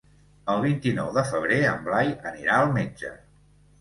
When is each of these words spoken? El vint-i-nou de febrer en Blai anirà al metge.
El 0.53 0.61
vint-i-nou 0.63 1.11
de 1.19 1.23
febrer 1.33 1.59
en 1.73 1.85
Blai 1.91 2.09
anirà 2.33 2.57
al 2.63 2.77
metge. 2.79 3.13